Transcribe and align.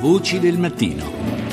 Voci 0.00 0.38
del 0.38 0.56
mattino. 0.56 1.49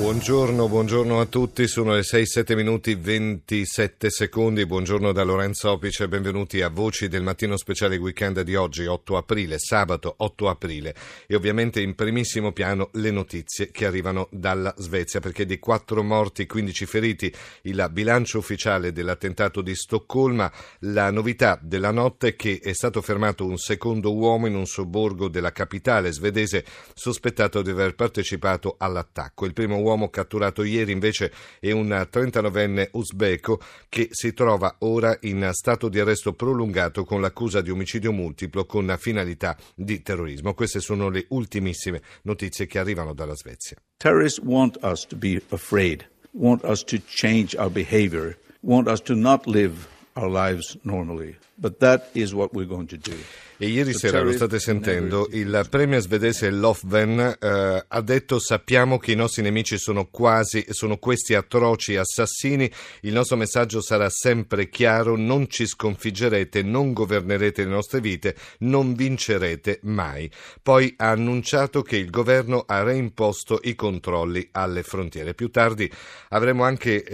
Buongiorno, 0.00 0.66
buongiorno 0.66 1.20
a 1.20 1.26
tutti, 1.26 1.68
sono 1.68 1.92
le 1.92 2.00
6-7 2.00 2.56
minuti 2.56 2.94
27 2.94 4.08
secondi, 4.08 4.64
buongiorno 4.64 5.12
da 5.12 5.22
Lorenzo 5.24 5.72
Opice, 5.72 6.08
benvenuti 6.08 6.62
a 6.62 6.70
Voci 6.70 7.06
del 7.06 7.22
mattino 7.22 7.58
speciale 7.58 7.98
weekend 7.98 8.40
di 8.40 8.56
oggi, 8.56 8.86
8 8.86 9.18
aprile, 9.18 9.58
sabato 9.58 10.14
8 10.16 10.48
aprile. 10.48 10.94
E 11.26 11.34
ovviamente 11.34 11.82
in 11.82 11.94
primissimo 11.94 12.52
piano 12.52 12.88
le 12.94 13.10
notizie 13.10 13.70
che 13.70 13.84
arrivano 13.84 14.28
dalla 14.32 14.74
Svezia 14.78 15.20
perché 15.20 15.44
di 15.44 15.58
4 15.58 16.02
morti, 16.02 16.46
15 16.46 16.86
feriti, 16.86 17.32
il 17.64 17.86
bilancio 17.92 18.38
ufficiale 18.38 18.92
dell'attentato 18.92 19.60
di 19.60 19.74
Stoccolma, 19.74 20.50
la 20.80 21.10
novità 21.10 21.58
della 21.62 21.90
notte 21.90 22.28
è 22.28 22.36
che 22.36 22.58
è 22.62 22.72
stato 22.72 23.02
fermato 23.02 23.44
un 23.44 23.58
secondo 23.58 24.14
uomo 24.14 24.46
in 24.46 24.56
un 24.56 24.66
sobborgo 24.66 25.28
della 25.28 25.52
capitale 25.52 26.10
svedese 26.10 26.64
sospettato 26.94 27.60
di 27.60 27.68
aver 27.68 27.94
partecipato 27.94 28.76
all'attacco. 28.78 29.44
Il 29.44 29.52
primo 29.52 29.76
uomo 29.76 29.88
L'uomo 29.90 30.08
catturato 30.08 30.62
ieri 30.62 30.92
invece 30.92 31.32
è 31.58 31.72
un 31.72 31.88
39enne 31.88 32.90
uzbeko 32.92 33.60
che 33.88 34.06
si 34.12 34.32
trova 34.32 34.76
ora 34.80 35.18
in 35.22 35.50
stato 35.52 35.88
di 35.88 35.98
arresto 35.98 36.32
prolungato 36.32 37.04
con 37.04 37.20
l'accusa 37.20 37.60
di 37.60 37.70
omicidio 37.70 38.12
multiplo 38.12 38.66
con 38.66 38.94
finalità 39.00 39.56
di 39.74 40.00
terrorismo. 40.00 40.54
Queste 40.54 40.78
sono 40.78 41.08
le 41.08 41.24
ultimissime 41.30 42.02
notizie 42.22 42.68
che 42.68 42.78
arrivano 42.78 43.14
dalla 43.14 43.34
Svezia. 43.34 43.78
Terrorists 43.96 44.38
want 44.44 44.78
us 44.84 45.04
to 45.06 45.16
be 45.16 45.42
afraid, 45.48 46.08
want 46.30 46.62
us 46.62 46.84
to 46.84 46.98
change 47.08 47.56
our 47.58 47.68
behavior, 47.68 48.38
want 48.60 48.86
us 48.86 49.02
to 49.02 49.16
not 49.16 49.44
live 49.46 49.88
our 50.16 50.28
lives 50.28 50.76
normally. 50.84 51.36
But 51.58 51.80
that 51.80 52.10
is 52.14 52.34
what 52.34 52.54
we're 52.54 52.68
going 52.68 52.88
to 52.88 52.96
do. 52.96 53.16
E 53.62 53.66
ieri 53.66 53.92
sera, 53.92 54.22
lo 54.22 54.32
state 54.32 54.58
sentendo, 54.58 55.28
il 55.32 55.66
premier 55.68 56.00
svedese 56.00 56.48
Lofven 56.48 57.36
eh, 57.38 57.84
ha 57.86 58.00
detto 58.00 58.38
sappiamo 58.38 58.96
che 58.96 59.12
i 59.12 59.14
nostri 59.14 59.42
nemici 59.42 59.76
sono 59.76 60.06
quasi, 60.06 60.64
sono 60.70 60.96
questi 60.96 61.34
atroci 61.34 61.94
assassini, 61.94 62.72
il 63.02 63.12
nostro 63.12 63.36
messaggio 63.36 63.82
sarà 63.82 64.08
sempre 64.08 64.70
chiaro, 64.70 65.14
non 65.14 65.46
ci 65.50 65.66
sconfiggerete, 65.66 66.62
non 66.62 66.94
governerete 66.94 67.64
le 67.64 67.68
nostre 67.68 68.00
vite, 68.00 68.34
non 68.60 68.94
vincerete 68.94 69.80
mai. 69.82 70.30
Poi 70.62 70.94
ha 70.96 71.10
annunciato 71.10 71.82
che 71.82 71.98
il 71.98 72.08
governo 72.08 72.64
ha 72.66 72.82
reimposto 72.82 73.60
i 73.64 73.74
controlli 73.74 74.48
alle 74.52 74.82
frontiere. 74.82 75.34
Più 75.34 75.50
tardi 75.50 75.92
avremo 76.30 76.64
anche 76.64 77.04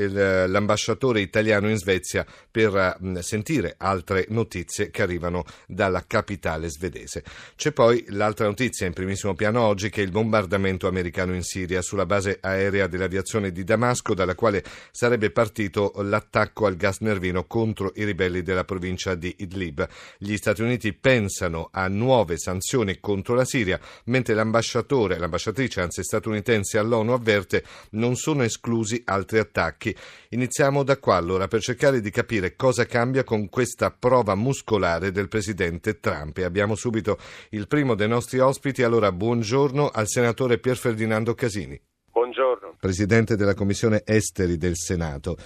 l'ambasciatore 0.46 1.20
italiano 1.22 1.68
in 1.68 1.76
Svezia 1.76 2.24
per 2.48 2.85
uh, 2.94 3.20
sentire 3.20 3.74
altre 3.78 4.26
notizie 4.28 4.90
che 4.90 5.02
arrivano 5.02 5.44
dalla 5.66 6.04
capitale 6.06 6.68
svedese. 6.68 7.24
C'è 7.56 7.72
poi 7.72 8.04
l'altra 8.08 8.46
notizia 8.46 8.86
in 8.86 8.92
primissimo 8.92 9.34
piano 9.34 9.62
oggi 9.62 9.88
che 9.88 10.02
è 10.02 10.04
il 10.04 10.10
bombardamento 10.10 10.86
americano 10.86 11.34
in 11.34 11.42
Siria 11.42 11.80
sulla 11.82 12.06
base 12.06 12.38
aerea 12.40 12.86
dell'aviazione 12.86 13.50
di 13.52 13.64
Damasco 13.64 14.14
dalla 14.14 14.34
quale 14.34 14.62
sarebbe 14.90 15.30
partito 15.30 15.92
l'attacco 15.96 16.66
al 16.66 16.76
gas 16.76 16.98
nervino 17.00 17.44
contro 17.44 17.92
i 17.96 18.04
ribelli 18.04 18.42
della 18.42 18.64
provincia 18.64 19.14
di 19.14 19.34
Idlib. 19.38 19.86
Gli 20.18 20.36
Stati 20.36 20.62
Uniti 20.62 20.92
pensano 20.92 21.68
a 21.72 21.88
nuove 21.88 22.38
sanzioni 22.38 22.98
contro 23.00 23.34
la 23.34 23.44
Siria 23.44 23.80
mentre 24.04 24.34
l'ambasciatore, 24.34 25.18
l'ambasciatrice 25.18 25.80
anzi 25.80 26.02
statunitense 26.02 26.78
all'ONU 26.78 27.12
avverte 27.12 27.64
non 27.90 28.16
sono 28.16 28.42
esclusi 28.42 29.02
altri 29.04 29.38
attacchi. 29.38 29.94
Iniziamo 30.30 30.82
da 30.82 30.98
qua 30.98 31.16
allora 31.16 31.48
per 31.48 31.60
cercare 31.60 32.00
di 32.00 32.10
capire 32.10 32.56
cosa 32.56 32.75
cambia 32.84 33.24
con 33.24 33.48
questa 33.48 33.90
prova 33.90 34.34
muscolare 34.34 35.10
del 35.10 35.28
presidente 35.28 35.98
Trump. 35.98 36.36
E 36.36 36.44
abbiamo 36.44 36.74
subito 36.74 37.16
il 37.50 37.66
primo 37.66 37.94
dei 37.94 38.08
nostri 38.08 38.38
ospiti. 38.38 38.82
Allora, 38.82 39.10
buongiorno 39.12 39.88
al 39.88 40.08
senatore 40.08 40.58
Pier 40.58 40.76
Ferdinando 40.76 41.32
Casini. 41.32 41.80
Buongiorno. 42.12 42.76
Presidente 42.78 43.36
della 43.36 43.54
Commissione 43.54 44.02
Esteri 44.04 44.58
del 44.58 44.76
Senato. 44.76 45.36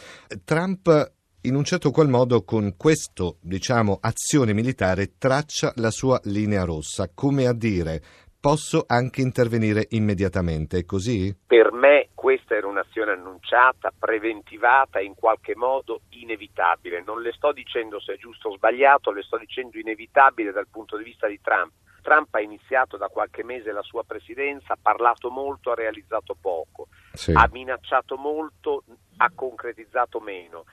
Trump 0.45 1.13
in 1.43 1.55
un 1.55 1.65
certo 1.65 1.91
qual 1.91 2.09
modo 2.09 2.43
con 2.43 2.75
questo, 2.77 3.39
diciamo, 3.41 3.99
azione 4.01 4.53
militare 4.53 5.13
traccia 5.17 5.73
la 5.77 5.91
sua 5.91 6.21
linea 6.25 6.65
rossa, 6.65 7.11
come 7.15 7.47
a 7.47 7.55
dire 7.55 8.03
posso 8.41 8.85
anche 8.87 9.21
intervenire 9.21 9.87
immediatamente, 9.91 10.79
è 10.79 10.85
così? 10.85 11.37
Per 11.47 11.73
me 11.73 12.09
questa 12.15 12.55
era 12.57 12.67
un'azione 12.67 13.13
annunciata, 13.13 13.93
preventivata, 13.97 15.01
in 15.01 15.15
qualche 15.15 15.55
modo 15.55 16.03
inevitabile. 16.11 17.03
Non 17.05 17.21
le 17.21 17.33
sto 17.33 17.53
dicendo 17.53 18.01
se 18.01 18.15
è 18.15 18.17
giusto 18.17 18.49
o 18.49 18.57
sbagliato, 18.57 19.13
le 19.13 19.23
sto 19.23 19.37
dicendo 19.37 19.79
inevitabile 19.79 20.53
dal 20.53 20.69
punto 20.69 20.97
di 20.97 21.05
vista 21.05 21.27
di 21.27 21.41
Trump. 21.41 21.73
Trump 22.01 22.35
ha 22.35 22.41
iniziato 22.41 22.97
da 22.97 23.09
qualche 23.09 23.45
mese 23.45 23.73
la 23.73 23.83
sua 23.83 24.05
presidenza, 24.05 24.73
ha 24.73 24.79
parlato 24.81 25.31
molto, 25.31 25.71
ha 25.71 25.75
realizzato 25.75 26.35
poco, 26.41 26.89
sì. 27.13 27.33
ha 27.33 27.47
minacciato 27.53 28.17
molto, 28.17 28.85
ha 29.19 29.31
concretizzato 29.35 30.19
meno. 30.21 30.65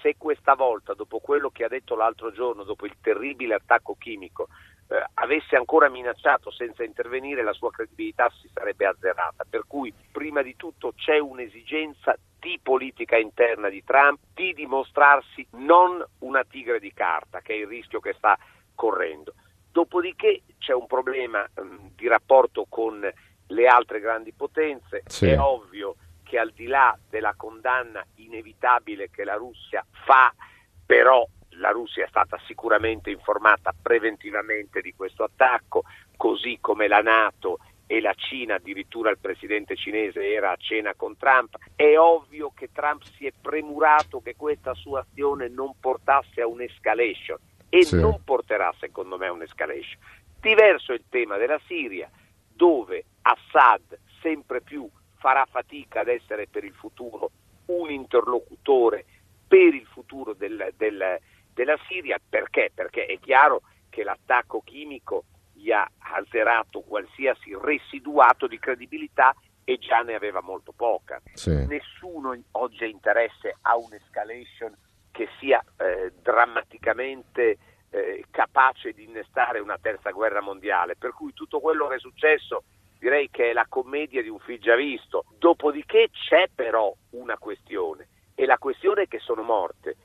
Se 0.00 0.16
questa 0.18 0.54
volta, 0.54 0.94
dopo 0.94 1.20
quello 1.20 1.50
che 1.50 1.62
ha 1.62 1.68
detto 1.68 1.94
l'altro 1.94 2.32
giorno, 2.32 2.64
dopo 2.64 2.86
il 2.86 2.96
terribile 3.00 3.54
attacco 3.54 3.94
chimico, 3.96 4.48
eh, 4.92 5.04
avesse 5.14 5.56
ancora 5.56 5.88
minacciato 5.88 6.50
senza 6.50 6.84
intervenire 6.84 7.42
la 7.42 7.54
sua 7.54 7.70
credibilità 7.70 8.30
si 8.40 8.50
sarebbe 8.52 8.84
azzerata. 8.84 9.44
Per 9.48 9.64
cui 9.66 9.92
prima 10.12 10.42
di 10.42 10.54
tutto 10.56 10.92
c'è 10.94 11.18
un'esigenza 11.18 12.14
di 12.38 12.58
politica 12.62 13.16
interna 13.16 13.70
di 13.70 13.82
Trump 13.84 14.18
di 14.34 14.52
dimostrarsi 14.52 15.46
non 15.52 16.04
una 16.18 16.44
tigre 16.44 16.78
di 16.78 16.92
carta, 16.92 17.40
che 17.40 17.54
è 17.54 17.56
il 17.56 17.66
rischio 17.66 18.00
che 18.00 18.12
sta 18.12 18.36
correndo. 18.74 19.32
Dopodiché 19.70 20.42
c'è 20.58 20.74
un 20.74 20.86
problema 20.86 21.48
um, 21.54 21.90
di 21.94 22.06
rapporto 22.06 22.66
con 22.68 23.00
le 23.46 23.66
altre 23.66 24.00
grandi 24.00 24.32
potenze, 24.32 25.02
sì. 25.06 25.28
è 25.28 25.38
ovvio 25.38 25.96
che 26.22 26.38
al 26.38 26.50
di 26.50 26.66
là 26.66 26.98
della 27.08 27.34
condanna 27.34 28.04
inevitabile 28.16 29.08
che 29.10 29.24
la 29.24 29.36
Russia 29.36 29.84
fa, 29.90 30.34
però 30.84 31.26
la 31.58 31.70
Russia 31.70 32.04
è 32.04 32.08
stata 32.08 32.38
sicuramente 32.46 33.10
informata 33.10 33.74
preventivamente 33.80 34.80
di 34.80 34.94
questo 34.94 35.24
attacco, 35.24 35.84
così 36.16 36.58
come 36.60 36.88
la 36.88 37.00
Nato 37.00 37.58
e 37.86 38.00
la 38.00 38.14
Cina, 38.14 38.54
addirittura 38.54 39.10
il 39.10 39.18
presidente 39.18 39.76
cinese 39.76 40.32
era 40.32 40.52
a 40.52 40.56
cena 40.56 40.94
con 40.94 41.16
Trump. 41.16 41.56
È 41.74 41.96
ovvio 41.98 42.52
che 42.54 42.70
Trump 42.72 43.02
si 43.02 43.26
è 43.26 43.32
premurato 43.38 44.20
che 44.20 44.34
questa 44.36 44.74
sua 44.74 45.00
azione 45.00 45.48
non 45.48 45.74
portasse 45.78 46.40
a 46.40 46.46
un'escalation 46.46 47.38
e 47.68 47.84
sì. 47.84 48.00
non 48.00 48.22
porterà 48.24 48.72
secondo 48.78 49.18
me 49.18 49.26
a 49.26 49.32
un'escalation. 49.32 50.00
Diverso 50.40 50.92
è 50.92 50.94
il 50.94 51.04
tema 51.08 51.36
della 51.36 51.60
Siria, 51.66 52.10
dove 52.48 53.04
Assad 53.22 53.98
sempre 54.20 54.60
più 54.60 54.88
farà 55.16 55.46
fatica 55.48 56.00
ad 56.00 56.08
essere 56.08 56.46
per 56.48 56.64
il 56.64 56.74
futuro 56.74 57.30
un 57.66 57.90
interlocutore 57.90 59.04
per 59.52 59.74
il 59.74 59.86
futuro 59.86 60.32
del, 60.32 60.72
del, 60.78 61.20
della 61.64 61.78
Siria. 61.86 62.18
Perché? 62.28 62.70
Perché 62.74 63.06
è 63.06 63.18
chiaro 63.18 63.62
che 63.88 64.02
l'attacco 64.02 64.62
chimico 64.62 65.24
gli 65.52 65.70
ha 65.70 65.88
alterato 65.98 66.80
qualsiasi 66.80 67.56
residuato 67.60 68.46
di 68.46 68.58
credibilità 68.58 69.34
e 69.64 69.78
già 69.78 70.00
ne 70.00 70.14
aveva 70.14 70.40
molto 70.40 70.72
poca. 70.72 71.20
Sì. 71.34 71.66
Nessuno 71.66 72.36
oggi 72.52 72.84
ha 72.84 72.88
interesse 72.88 73.56
a 73.62 73.76
un'escalation 73.76 74.76
che 75.12 75.28
sia 75.38 75.62
eh, 75.76 76.12
drammaticamente 76.20 77.58
eh, 77.90 78.24
capace 78.30 78.92
di 78.92 79.04
innestare 79.04 79.60
una 79.60 79.78
terza 79.80 80.10
guerra 80.10 80.40
mondiale, 80.40 80.96
per 80.96 81.12
cui 81.12 81.32
tutto 81.32 81.60
quello 81.60 81.86
che 81.86 81.96
è 81.96 82.00
successo 82.00 82.64
direi 82.98 83.30
che 83.30 83.50
è 83.50 83.52
la 83.52 83.66
commedia 83.68 84.22
di 84.22 84.28
un 84.28 84.38
film 84.40 84.58
già 84.58 84.74
visto. 84.74 85.26
Dopodiché 85.38 86.08
c'è 86.10 86.48
però 86.52 86.92
una 87.10 87.36
questione, 87.36 88.08
e 88.34 88.46
la 88.46 88.58
questione 88.58 89.02
è 89.02 89.08
che 89.08 89.18
sono 89.18 89.42
morte 89.42 89.96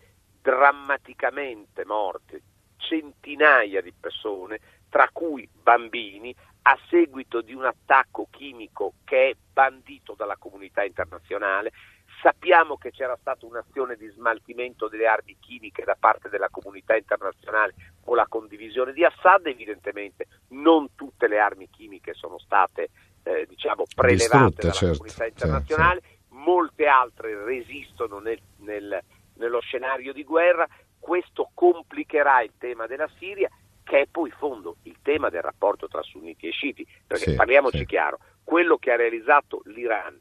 drammaticamente 0.48 1.84
morte 1.84 2.42
centinaia 2.78 3.82
di 3.82 3.92
persone, 3.92 4.60
tra 4.88 5.10
cui 5.12 5.48
bambini, 5.52 6.34
a 6.62 6.80
seguito 6.90 7.42
di 7.42 7.54
un 7.54 7.66
attacco 7.66 8.28
chimico 8.30 8.94
che 9.04 9.32
è 9.32 9.36
bandito 9.52 10.14
dalla 10.16 10.38
comunità 10.38 10.86
internazionale. 10.86 11.74
Sappiamo 12.22 12.78
che 12.78 12.92
c'era 12.92 13.18
stata 13.20 13.46
un'azione 13.46 13.98
di 13.98 14.08
smaltimento 14.08 14.88
delle 14.88 15.06
armi 15.06 15.36
chimiche 15.40 15.84
da 15.84 15.98
parte 16.00 16.30
della 16.30 16.50
comunità 16.50 16.96
internazionale 16.96 17.74
con 18.02 18.16
la 18.16 18.26
condivisione 18.28 18.94
di 18.94 19.04
Assad, 19.04 19.48
evidentemente 19.48 20.28
non 20.50 20.96
tutte 20.96 21.28
le 21.28 21.40
armi 21.40 21.70
chimiche 21.70 22.14
sono 22.14 22.40
state 22.40 22.90
eh, 23.24 23.46
diciamo, 23.48 23.84
prelevate 23.94 24.46
Distrutte, 24.46 24.62
dalla 24.62 24.74
certo, 24.74 24.98
comunità 24.98 25.26
internazionale, 25.26 26.02
certo. 26.02 26.36
molte 26.36 26.86
altre 26.86 27.44
resistono 27.44 28.20
nel, 28.20 28.40
nel 28.60 29.04
nello 29.38 29.60
scenario 29.62 30.14
di 30.14 30.24
guerra, 30.24 30.68
questo 31.00 31.50
complicherà 31.54 32.42
il 32.42 32.52
tema 32.58 32.88
della 32.88 33.10
Siria 33.18 33.50
che 33.84 34.02
è 34.02 34.06
poi 34.06 34.30
fondo 34.32 34.76
il 34.84 34.98
tema 35.02 35.30
del 35.30 35.42
rapporto 35.42 35.88
tra 35.88 36.02
sunniti 36.02 36.48
e 36.48 36.52
sciiti, 36.52 36.86
perché 37.08 37.32
sì, 37.32 37.36
parliamoci 37.36 37.78
sì. 37.78 37.86
chiaro, 37.86 38.20
quello 38.44 38.78
che 38.78 38.92
ha 38.92 38.98
realizzato 38.98 39.62
l'Iran 39.66 40.20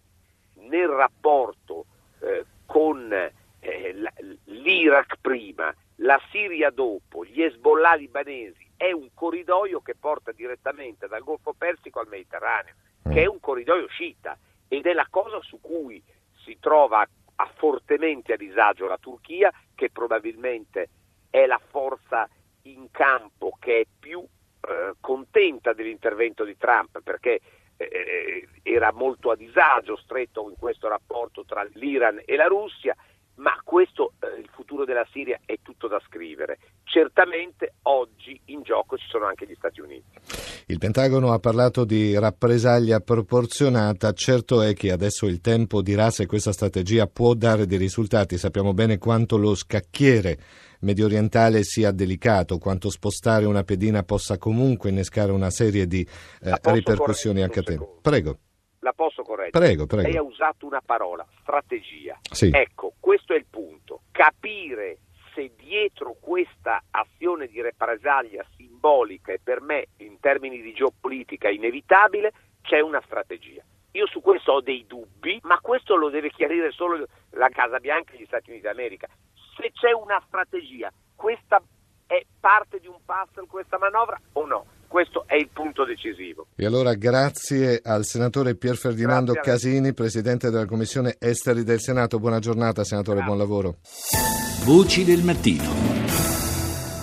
nel 0.68 0.86
rapporto 0.86 1.86
eh, 2.20 2.44
con 2.64 3.12
eh, 3.12 3.94
l'Iraq 4.44 5.16
prima, 5.20 5.74
la 5.96 6.20
Siria 6.30 6.70
dopo, 6.70 7.24
gli 7.24 7.42
Hezbollah 7.42 7.94
libanesi, 7.94 8.64
è 8.76 8.92
un 8.92 9.08
corridoio 9.12 9.80
che 9.80 9.96
porta 9.96 10.30
direttamente 10.30 11.08
dal 11.08 11.24
Golfo 11.24 11.52
Persico 11.52 11.98
al 11.98 12.08
Mediterraneo. 12.08 12.74
mm. 13.08 13.12
che 13.12 13.22
è 13.22 13.26
un 13.26 13.40
corridoio 13.40 13.88
sciita 13.88 14.38
ed 14.68 14.86
è 14.86 14.92
la 14.92 15.06
cosa 15.10 15.40
su 15.42 15.60
cui 15.60 16.02
si 16.44 16.56
trova 16.60 17.06
a 17.36 17.50
fortemente 17.54 18.32
a 18.32 18.36
disagio 18.36 18.86
la 18.86 18.98
Turchia, 18.98 19.52
che 19.74 19.90
probabilmente 19.90 20.88
è 21.30 21.46
la 21.46 21.60
forza 21.70 22.28
in 22.62 22.90
campo 22.90 23.56
che 23.60 23.80
è 23.80 23.86
più 23.98 24.20
eh, 24.20 24.94
contenta 25.00 25.72
dell'intervento 25.72 26.44
di 26.44 26.56
Trump 26.56 27.00
perché 27.02 27.40
eh, 27.76 28.48
era 28.62 28.92
molto 28.92 29.30
a 29.30 29.36
disagio, 29.36 29.96
stretto 29.96 30.48
in 30.48 30.56
questo 30.56 30.88
rapporto 30.88 31.44
tra 31.44 31.62
l'Iran 31.74 32.22
e 32.24 32.36
la 32.36 32.46
Russia, 32.46 32.96
ma 33.36 33.60
questo, 33.62 34.14
eh, 34.20 34.40
il 34.40 34.48
futuro 34.48 34.84
della 34.84 35.06
Siria 35.12 35.38
è 35.44 35.58
tutto 35.62 35.88
da 35.88 36.00
scrivere. 36.06 36.58
Certamente 36.84 37.74
oggi 37.82 38.15
ci 38.96 39.06
sono 39.08 39.26
anche 39.26 39.46
gli 39.46 39.54
Stati 39.56 39.80
Uniti. 39.80 40.18
Il 40.66 40.78
Pentagono 40.78 41.32
ha 41.32 41.38
parlato 41.38 41.84
di 41.84 42.18
rappresaglia 42.18 43.00
proporzionata, 43.00 44.12
certo 44.12 44.62
è 44.62 44.74
che 44.74 44.90
adesso 44.90 45.26
il 45.26 45.40
tempo 45.40 45.82
dirà 45.82 46.10
se 46.10 46.26
questa 46.26 46.52
strategia 46.52 47.06
può 47.06 47.34
dare 47.34 47.66
dei 47.66 47.78
risultati, 47.78 48.38
sappiamo 48.38 48.72
bene 48.72 48.98
quanto 48.98 49.36
lo 49.36 49.54
scacchiere 49.54 50.38
medio 50.80 51.06
orientale 51.06 51.62
sia 51.62 51.90
delicato, 51.90 52.58
quanto 52.58 52.90
spostare 52.90 53.44
una 53.44 53.62
pedina 53.62 54.02
possa 54.02 54.38
comunque 54.38 54.90
innescare 54.90 55.32
una 55.32 55.50
serie 55.50 55.86
di 55.86 56.06
eh, 56.42 56.54
ripercussioni 56.62 57.42
anche 57.42 57.60
a 57.60 57.62
te. 57.62 57.78
Prego. 58.02 58.38
La 58.80 58.92
posso 58.92 59.22
correggere? 59.22 59.58
Prego, 59.58 59.86
prego. 59.86 60.08
Lei 60.08 60.16
ha 60.16 60.22
usato 60.22 60.66
una 60.66 60.82
parola, 60.84 61.26
strategia. 61.40 62.18
Sì. 62.30 62.50
Ecco, 62.52 62.94
questo 63.00 63.32
è 63.32 63.36
il 63.36 63.46
punto. 63.50 64.02
Capire 64.12 64.98
se 65.34 65.50
dietro 65.56 66.16
questa 66.20 66.82
azione 66.90 67.46
di 67.48 67.60
represaglia 67.60 68.46
simbolica 68.86 69.32
e 69.32 69.40
per 69.42 69.60
me 69.60 69.88
in 69.98 70.18
termini 70.20 70.60
di 70.60 70.72
geopolitica 70.72 71.48
inevitabile 71.48 72.32
c'è 72.62 72.80
una 72.80 73.02
strategia. 73.04 73.62
Io 73.92 74.06
su 74.06 74.20
questo 74.20 74.52
ho 74.52 74.60
dei 74.60 74.84
dubbi, 74.86 75.40
ma 75.42 75.58
questo 75.60 75.96
lo 75.96 76.10
deve 76.10 76.30
chiarire 76.30 76.70
solo 76.70 77.06
la 77.30 77.48
Casa 77.48 77.78
Bianca 77.78 78.12
e 78.12 78.18
gli 78.18 78.26
Stati 78.26 78.50
Uniti 78.50 78.66
d'America. 78.66 79.08
Se 79.56 79.72
c'è 79.72 79.92
una 79.92 80.22
strategia, 80.26 80.92
questa 81.14 81.60
è 82.06 82.24
parte 82.38 82.78
di 82.78 82.86
un 82.86 82.98
puzzle 83.04 83.46
questa 83.48 83.78
manovra 83.78 84.20
o 84.32 84.46
no? 84.46 84.66
Questo 84.86 85.24
è 85.26 85.34
il 85.34 85.48
punto 85.48 85.84
decisivo. 85.84 86.46
E 86.54 86.64
allora 86.64 86.94
grazie 86.94 87.80
al 87.82 88.04
senatore 88.04 88.54
Pier 88.54 88.76
Ferdinando 88.76 89.32
Casini, 89.34 89.94
presidente 89.94 90.50
della 90.50 90.66
Commissione 90.66 91.16
Esteri 91.18 91.64
del 91.64 91.80
Senato. 91.80 92.20
Buona 92.20 92.38
giornata, 92.38 92.84
senatore, 92.84 93.20
grazie. 93.20 93.34
buon 93.34 93.48
lavoro. 93.48 93.76
Voci 94.64 95.04
del 95.04 95.22
mattino. 95.22 96.05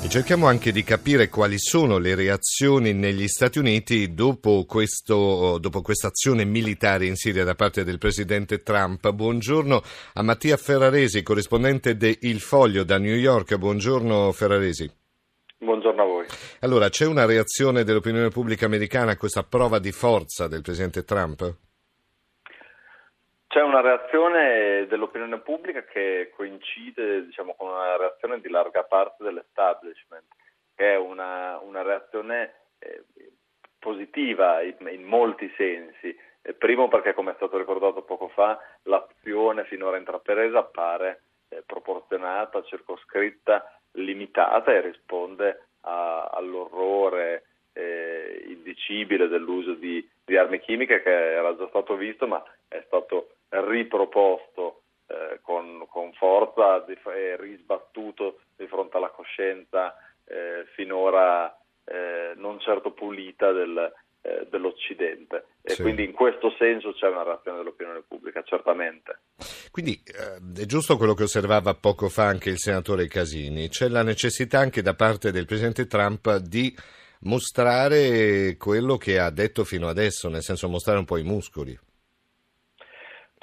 E 0.04 0.10
cerchiamo 0.10 0.48
anche 0.48 0.74
di 0.74 0.84
capire 0.84 1.30
quali 1.30 1.58
sono 1.58 1.98
le 1.98 2.14
reazioni 2.14 2.92
negli 2.92 3.30
Stati 3.30 3.58
Uniti 3.58 4.14
dopo, 4.14 4.66
questo, 4.66 5.58
dopo 5.60 5.82
questa 5.82 6.08
azione 6.08 6.44
militare 6.44 7.06
in 7.06 7.16
Siria 7.16 7.46
da 7.46 7.56
parte 7.56 7.86
del 7.86 8.00
presidente 8.00 8.64
Trump. 8.64 9.10
Buongiorno 9.10 9.82
a 10.16 10.22
Mattia 10.22 10.58
Ferraresi, 10.58 11.24
corrispondente 11.24 11.96
de 11.96 12.18
Il 12.20 12.42
Foglio 12.42 12.84
da 12.84 12.98
New 12.98 13.16
York. 13.16 13.56
Buongiorno 13.56 14.34
Ferraresi. 14.34 14.92
Buongiorno 15.60 16.02
a 16.02 16.06
voi. 16.06 16.26
Allora, 16.60 16.90
c'è 16.90 17.06
una 17.06 17.24
reazione 17.24 17.86
dell'opinione 17.86 18.28
pubblica 18.28 18.66
americana 18.66 19.12
a 19.12 19.18
questa 19.18 19.44
prova 19.44 19.80
di 19.80 19.94
forza 19.94 20.50
del 20.50 20.62
presidente 20.64 21.06
Trump? 21.06 21.56
C'è 23.54 23.62
una 23.62 23.82
reazione 23.82 24.88
dell'opinione 24.88 25.38
pubblica 25.38 25.84
che 25.84 26.32
coincide 26.36 27.24
diciamo, 27.24 27.54
con 27.54 27.68
una 27.70 27.98
reazione 27.98 28.42
di 28.42 28.50
larga 28.50 28.82
parte 28.82 29.24
dell'establishment, 29.24 30.24
che 30.74 30.94
è 30.94 30.98
una, 30.98 31.60
una 31.60 31.84
reazione 31.84 32.52
eh, 32.80 33.04
positiva 33.78 34.64
in, 34.64 34.76
in, 34.90 35.04
molti 35.04 35.54
sensi. 35.56 36.18
Eh, 36.42 36.54
primo 36.56 36.88
perché, 36.88 37.14
come 37.14 37.34
è 37.34 37.36
stato 37.36 37.60
ricordato 37.60 38.02
poco 38.02 38.30
fa, 38.30 38.60
l'azione 38.86 39.66
finora 39.66 39.98
intrapresa 39.98 40.58
appare 40.58 41.22
eh, 41.50 41.62
proporzionata, 41.64 42.64
circoscritta, 42.64 43.72
limitata 43.92 44.72
e 44.72 44.82
risponde 44.82 45.66
a, 45.82 46.32
all'orrore 46.34 47.44
eh, 47.74 48.46
indicibile 48.48 49.28
dell'uso 49.28 49.74
di, 49.74 50.10
di 50.26 50.38
armi 50.38 50.60
chimiche 50.60 51.04
che 51.04 51.34
era 51.34 51.56
già 51.56 51.68
stato 51.68 51.96
visto 51.96 52.26
ma 52.26 52.44
è 52.68 52.82
stato 52.88 53.30
riproposto 53.62 54.82
eh, 55.08 55.40
con, 55.42 55.86
con, 55.90 56.12
forza 56.14 56.86
e 56.86 57.38
risbattuto 57.38 58.42
di 58.56 58.68
fronte 58.68 58.98
alla 58.98 59.10
coscienza 59.10 59.96
eh, 60.26 60.66
finora 60.76 61.56
eh, 61.86 62.34
non 62.36 62.60
certo 62.60 62.92
pulita 62.92 63.52
del, 63.52 63.92
eh, 64.22 64.48
dell'Occidente. 64.50 65.46
E 65.62 65.74
sì. 65.74 65.82
quindi 65.82 66.04
in 66.04 66.14
questo 66.14 66.54
senso 66.58 66.94
c'è 66.94 67.08
una 67.08 67.24
reazione 67.24 67.58
dell'opinione 67.58 68.04
pubblica, 68.08 68.42
certamente. 68.44 69.20
Quindi 69.72 70.02
eh, 70.06 70.62
è 70.62 70.66
giusto 70.66 70.98
quello 70.98 71.14
che 71.14 71.24
osservava 71.24 71.74
poco 71.74 72.10
fa 72.10 72.26
anche 72.26 72.50
il 72.50 72.60
senatore 72.60 73.08
Casini, 73.08 73.70
c'è 73.70 73.88
la 73.90 74.04
necessità 74.04 74.60
anche 74.60 74.82
da 74.82 74.94
parte 74.94 75.32
del 75.32 75.46
Presidente 75.46 75.88
Trump 75.88 76.38
di 76.38 76.74
mostrare 77.22 78.56
quello 78.58 78.98
che 78.98 79.20
ha 79.20 79.30
detto 79.30 79.64
fino 79.64 79.88
adesso, 79.88 80.30
nel 80.30 80.42
senso 80.42 80.70
mostrare 80.70 81.00
un 81.00 81.06
po' 81.06 81.18
i 81.18 81.24
muscoli. 81.24 81.78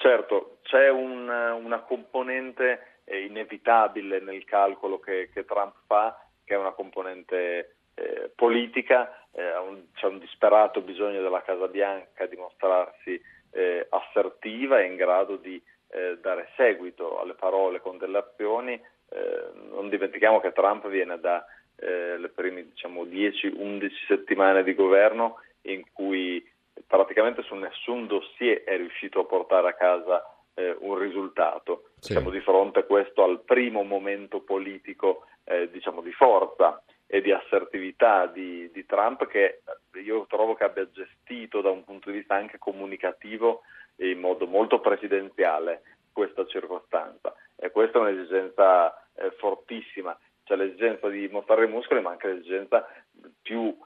Certo, 0.01 0.61
c'è 0.63 0.89
un, 0.89 1.29
una 1.29 1.81
componente 1.81 3.01
eh, 3.05 3.27
inevitabile 3.27 4.21
nel 4.21 4.47
calcolo 4.47 4.99
che, 4.99 5.29
che, 5.31 5.45
Trump 5.45 5.75
fa, 5.87 6.19
che 6.43 6.55
è 6.55 6.57
una 6.57 6.71
componente 6.71 7.75
eh, 7.93 8.31
politica, 8.35 9.27
eh, 9.31 9.59
un, 9.59 9.93
c'è 9.93 10.07
un 10.07 10.19
disperato 10.19 10.81
bisogno 10.81 11.21
della 11.21 11.43
Casa 11.43 11.69
Bianca 11.69 12.25
di 12.25 12.37
mostrarsi 12.37 13.21
eh, 13.51 13.89
assertiva 13.91 14.81
e 14.81 14.87
in 14.87 14.97
grado 14.97 15.37
di 15.37 15.63
eh, 15.89 16.17
dare 16.19 16.49
seguito 16.57 17.21
alle 17.21 17.35
parole 17.35 17.83
con 17.83 17.99
delle 17.99 18.25
azioni. 18.27 18.73
Eh, 18.73 19.51
non 19.69 19.91
dimentichiamo 19.91 20.41
che 20.41 20.53
Trump 20.53 20.89
viene 20.89 21.21
da 21.21 21.45
le 21.83 22.29
prime 22.29 22.63
diciamo, 22.69 23.05
10-11 23.05 23.89
settimane 24.07 24.63
di 24.63 24.75
governo 24.75 25.39
in 25.63 25.83
cui 25.95 26.47
praticamente 26.91 27.43
su 27.43 27.55
nessun 27.55 28.09
dossier 28.09 28.65
è 28.65 28.77
riuscito 28.77 29.21
a 29.21 29.25
portare 29.25 29.69
a 29.69 29.75
casa 29.75 30.25
eh, 30.55 30.77
un 30.81 30.99
risultato. 30.99 31.91
Sì. 32.01 32.13
Siamo 32.13 32.31
di 32.31 32.41
fronte 32.41 32.81
a 32.81 32.83
questo 32.83 33.23
al 33.23 33.43
primo 33.45 33.85
momento 33.85 34.41
politico 34.41 35.27
eh, 35.45 35.71
diciamo 35.71 36.03
di 36.03 36.11
forza 36.11 36.83
e 37.07 37.21
di 37.21 37.31
assertività 37.31 38.27
di, 38.27 38.69
di, 38.73 38.85
Trump 38.87 39.27
che 39.29 39.63
io 40.03 40.27
trovo 40.27 40.55
che 40.55 40.65
abbia 40.65 40.91
gestito 40.91 41.61
da 41.61 41.71
un 41.71 41.85
punto 41.85 42.11
di 42.11 42.19
vista 42.19 42.35
anche 42.35 42.59
comunicativo 42.59 43.63
in 43.97 44.19
modo 44.19 44.47
molto 44.47 44.81
presidenziale 44.81 45.83
questa 46.13 46.45
circostanza 46.47 47.35
e 47.57 47.71
questa 47.71 47.99
è 47.99 48.01
un'esigenza 48.01 48.93
eh, 49.15 49.31
fortissima, 49.39 50.17
cioè 50.43 50.57
l'esigenza 50.57 51.09
di 51.09 51.29
mostrare 51.29 51.67
i 51.67 51.69
muscoli 51.69 52.01
ma 52.01 52.11
anche 52.11 52.29
l'esigenza 52.29 52.87
più 53.43 53.69
eh, 53.69 53.80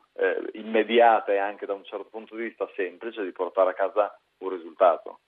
immediata 0.75 1.33
e 1.33 1.39
anche 1.39 1.67
da 1.67 1.75
un 1.75 1.85
certo 1.85 2.09
punto 2.11 2.35
di 2.35 2.45
vista 2.45 2.69
semplice 2.75 3.23
di 3.23 3.31
portare 3.31 3.71
a 3.71 3.75
casa 3.75 4.19
un 4.39 4.51
risultato. 4.51 5.21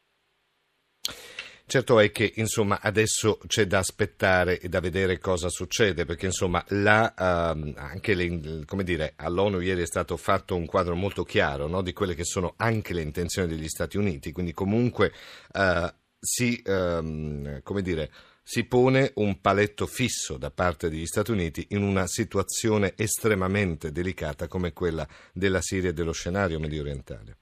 Certo 1.69 1.99
è 1.99 2.13
che 2.13 2.33
insomma, 2.37 2.79
adesso 2.81 3.39
c'è 3.49 3.67
da 3.67 3.79
aspettare 3.79 4.61
e 4.61 4.69
da 4.69 4.79
vedere 4.79 5.19
cosa 5.19 5.49
succede, 5.49 6.05
perché 6.05 6.27
insomma, 6.27 6.65
la, 6.69 7.13
uh, 7.17 7.73
anche 7.77 8.15
le, 8.15 8.65
dire, 8.85 9.15
all'ONU 9.17 9.61
ieri 9.61 9.83
è 9.83 9.87
stato 9.87 10.17
fatto 10.17 10.55
un 10.55 10.65
quadro 10.65 10.95
molto 10.95 11.25
chiaro 11.25 11.67
no, 11.67 11.83
di 11.83 11.93
quelle 11.93 12.15
che 12.15 12.25
sono 12.25 12.55
anche 12.59 12.95
le 12.95 13.03
intenzioni 13.03 13.49
degli 13.49 13.67
Stati 13.67 13.97
Uniti, 13.97 14.31
quindi 14.31 14.53
comunque 14.53 15.13
uh, 15.55 15.93
si, 16.21 16.63
um, 16.67 17.61
come 17.65 17.83
dire, 17.83 18.11
si 18.49 18.65
pone 18.65 19.11
un 19.17 19.41
paletto 19.41 19.87
fisso 19.87 20.39
da 20.39 20.53
parte 20.53 20.89
degli 20.89 21.05
Stati 21.05 21.33
Uniti 21.33 21.67
in 21.71 21.83
una 21.83 22.07
situazione 22.07 22.95
estremamente 22.97 23.91
delicata 23.91 24.47
come 24.47 24.73
quella 24.73 25.05
della 25.35 25.61
Siria 25.61 25.91
e 25.91 25.93
dello 25.93 26.13
scenario 26.13 26.61
medio 26.61 26.83
orientale. 26.83 27.37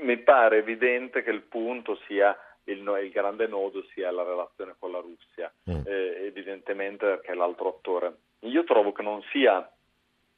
Mi 0.00 0.16
pare 0.16 0.56
evidente 0.56 1.22
che 1.22 1.28
il 1.28 1.42
punto 1.42 1.98
sia 2.06 2.34
il, 2.64 2.78
il 3.04 3.10
grande 3.10 3.46
nodo 3.46 3.84
sia 3.92 4.10
la 4.10 4.22
relazione 4.22 4.74
con 4.78 4.92
la 4.92 5.00
Russia, 5.00 5.52
mm. 5.70 5.82
eh, 5.84 6.24
evidentemente 6.24 7.04
perché 7.04 7.32
è 7.32 7.34
l'altro 7.34 7.68
attore. 7.68 8.16
Io 8.48 8.64
trovo 8.64 8.92
che 8.92 9.02
non 9.02 9.20
sia, 9.30 9.70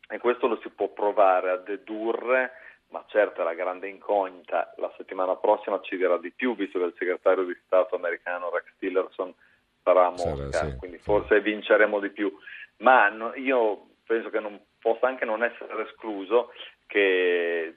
e 0.08 0.18
questo 0.18 0.48
lo 0.48 0.58
si 0.64 0.68
può 0.70 0.88
provare 0.88 1.50
a 1.50 1.58
dedurre, 1.58 2.50
ma 2.88 3.04
certo 3.06 3.40
è 3.40 3.44
la 3.44 3.54
grande 3.54 3.86
incognita, 3.86 4.74
la 4.78 4.92
settimana 4.96 5.36
prossima 5.36 5.80
ci 5.80 5.96
dirà 5.96 6.18
di 6.18 6.32
più, 6.32 6.56
visto 6.56 6.80
che 6.80 6.86
il 6.86 6.94
segretario 6.98 7.44
di 7.44 7.56
Stato 7.64 7.94
americano 7.94 8.50
Rex 8.50 8.64
Tillerson 8.80 9.32
sarà 9.86 10.10
Mosca, 10.10 10.50
Sarà, 10.50 10.70
sì. 10.70 10.76
quindi 10.76 10.98
forse 10.98 11.40
vinceremo 11.40 12.00
di 12.00 12.10
più. 12.10 12.36
Ma 12.78 13.08
no, 13.08 13.32
io 13.36 13.86
penso 14.04 14.30
che 14.30 14.40
non 14.40 14.60
possa 14.80 15.06
anche 15.06 15.24
non 15.24 15.44
essere 15.44 15.84
escluso 15.84 16.52
che 16.86 17.74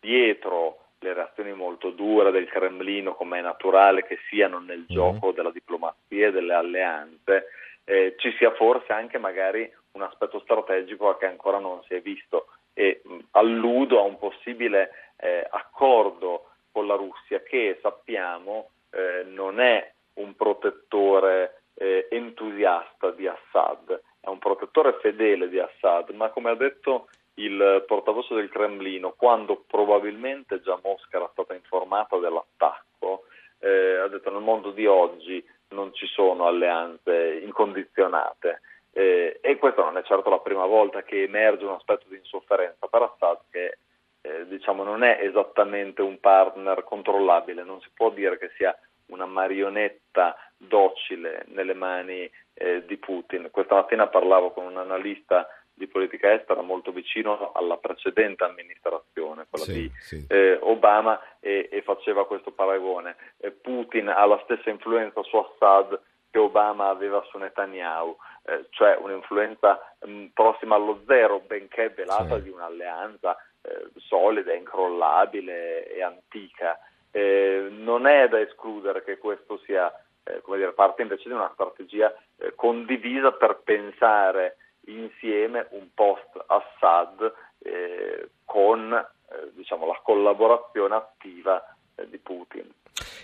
dietro 0.00 0.78
le 0.98 1.14
reazioni 1.14 1.52
molto 1.52 1.90
dure 1.90 2.30
del 2.32 2.48
Cremlino, 2.48 3.14
come 3.14 3.38
è 3.38 3.42
naturale 3.42 4.04
che 4.04 4.18
siano 4.28 4.58
nel 4.58 4.80
mm 4.80 4.86
gioco 4.92 5.32
della 5.32 5.50
diplomazia 5.50 6.28
e 6.28 6.32
delle 6.32 6.54
alleanze, 6.54 7.46
eh, 7.84 8.14
ci 8.18 8.32
sia 8.38 8.52
forse 8.52 8.92
anche 8.92 9.18
magari 9.18 9.70
un 9.92 10.02
aspetto 10.02 10.40
strategico 10.40 11.16
che 11.16 11.26
ancora 11.26 11.58
non 11.58 11.82
si 11.84 11.94
è 11.94 12.00
visto 12.00 12.48
e 12.72 13.02
mh, 13.04 13.18
alludo 13.32 14.00
a 14.00 14.02
un 14.02 14.18
possibile 14.18 14.90
eh, 15.16 15.46
accordo 15.48 16.50
con 16.70 16.86
la 16.86 16.94
Russia, 16.94 17.42
che 17.42 17.78
sappiamo 17.82 18.70
eh, 18.90 19.24
non 19.26 19.60
è 19.60 19.92
un 20.14 20.34
protettore 20.34 21.62
eh, 21.74 22.08
entusiasta 22.10 23.10
di 23.10 23.26
Assad, 23.26 24.00
è 24.20 24.28
un 24.28 24.38
protettore 24.38 24.96
fedele 25.12 25.48
di 25.48 25.58
Assad, 25.58 26.10
ma 26.10 26.30
come 26.30 26.50
ha 26.50 26.54
detto 26.54 27.08
il 27.34 27.84
portavoce 27.86 28.34
del 28.34 28.48
Cremlino, 28.48 29.12
quando 29.16 29.64
probabilmente 29.66 30.60
già 30.62 30.78
Mosca 30.82 31.16
era 31.16 31.28
stata 31.32 31.54
informata 31.54 32.16
dell'attacco, 32.18 33.24
eh, 33.60 33.96
ha 33.98 34.08
detto 34.08 34.30
nel 34.30 34.42
mondo 34.42 34.70
di 34.70 34.86
oggi 34.86 35.44
non 35.68 35.94
ci 35.94 36.06
sono 36.06 36.46
alleanze 36.46 37.40
incondizionate. 37.42 38.60
Eh, 38.94 39.38
e 39.40 39.56
questa 39.56 39.82
non 39.82 39.96
è 39.96 40.02
certo 40.02 40.28
la 40.28 40.40
prima 40.40 40.66
volta 40.66 41.02
che 41.02 41.22
emerge 41.22 41.64
un 41.64 41.72
aspetto 41.72 42.04
di 42.08 42.16
insofferenza 42.16 42.86
per 42.88 43.02
Assad 43.02 43.38
che 43.50 43.78
eh, 44.20 44.46
diciamo, 44.46 44.82
non 44.82 45.02
è 45.02 45.18
esattamente 45.22 46.02
un 46.02 46.20
partner 46.20 46.84
controllabile, 46.84 47.64
non 47.64 47.80
si 47.80 47.88
può 47.94 48.10
dire 48.10 48.36
che 48.36 48.50
sia 48.56 48.76
una 49.12 49.26
marionetta 49.26 50.36
docile 50.56 51.44
nelle 51.48 51.74
mani 51.74 52.30
eh, 52.54 52.84
di 52.86 52.96
Putin. 52.96 53.48
Questa 53.50 53.74
mattina 53.74 54.06
parlavo 54.06 54.50
con 54.50 54.64
un 54.64 54.78
analista 54.78 55.46
di 55.74 55.86
politica 55.86 56.32
estera 56.32 56.60
molto 56.60 56.92
vicino 56.92 57.52
alla 57.52 57.76
precedente 57.76 58.44
amministrazione, 58.44 59.46
quella 59.48 59.64
sì, 59.64 59.72
di 59.72 59.92
sì. 59.98 60.24
Eh, 60.28 60.58
Obama, 60.60 61.18
e, 61.40 61.68
e, 61.70 61.82
faceva 61.82 62.26
questo 62.26 62.52
paragone. 62.52 63.16
Eh, 63.38 63.50
Putin 63.50 64.08
ha 64.08 64.24
la 64.26 64.40
stessa 64.44 64.70
influenza 64.70 65.22
su 65.22 65.36
Assad 65.36 66.00
che 66.30 66.38
Obama 66.38 66.88
aveva 66.88 67.22
su 67.30 67.38
Netanyahu, 67.38 68.16
eh, 68.44 68.66
cioè 68.70 68.96
un'influenza 68.96 69.96
mh, 70.04 70.26
prossima 70.34 70.76
allo 70.76 71.02
zero, 71.06 71.40
benché 71.40 71.90
velata 71.90 72.36
sì. 72.36 72.44
di 72.44 72.48
un'alleanza 72.50 73.36
eh, 73.62 73.90
solida, 73.96 74.54
incrollabile 74.54 75.86
e 75.92 76.02
antica. 76.02 76.78
Eh, 77.12 77.68
non 77.70 78.06
è 78.06 78.26
da 78.28 78.40
escludere 78.40 79.04
che 79.04 79.18
questo 79.18 79.60
sia 79.66 79.92
eh, 80.24 80.42
dire, 80.46 80.72
parte 80.72 81.02
invece 81.02 81.28
di 81.28 81.34
una 81.34 81.50
strategia 81.52 82.12
eh, 82.38 82.54
condivisa 82.54 83.32
per 83.32 83.60
pensare 83.62 84.56
insieme 84.86 85.66
un 85.70 85.88
post-Assad 85.94 87.32
eh, 87.58 88.30
con 88.44 88.92
eh, 88.92 89.50
diciamo, 89.54 89.86
la 89.86 90.00
collaborazione 90.02 90.94
attiva 90.94 91.62
eh, 91.96 92.08
di 92.08 92.18
Putin. 92.18 92.68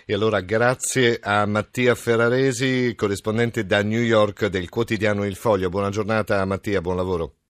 E 0.05 0.13
allora 0.13 0.41
grazie 0.41 1.19
a 1.21 1.45
Mattia 1.45 1.93
Ferraresi, 1.93 2.95
corrispondente 2.95 3.65
da 3.65 3.83
New 3.83 4.01
York 4.01 4.47
del 4.47 4.69
quotidiano 4.69 5.25
Il 5.25 5.35
Foglio. 5.35 5.69
Buona 5.69 5.89
giornata 5.89 6.43
Mattia, 6.45 6.81
buon 6.81 6.95
lavoro. 6.95 7.39